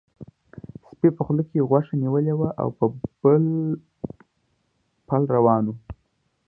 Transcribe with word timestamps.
سپي 0.89 1.09
په 1.17 1.21
خوله 1.25 1.43
کې 1.49 1.67
غوښه 1.69 1.95
نیولې 2.03 2.33
وه 2.39 2.49
او 2.61 2.67
په 2.77 2.85
پل 5.07 5.21
روان 5.35 5.63
و. 5.67 5.73